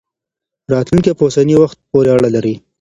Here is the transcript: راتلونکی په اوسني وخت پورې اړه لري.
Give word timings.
راتلونکی 0.73 1.11
په 1.17 1.23
اوسني 1.25 1.55
وخت 1.59 1.77
پورې 1.91 2.09
اړه 2.15 2.29
لري. 2.35 2.55